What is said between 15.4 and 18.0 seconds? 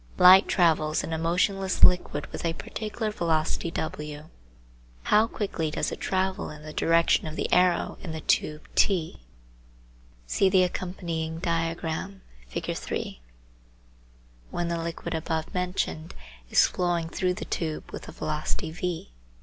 mentioned is flowing through the tube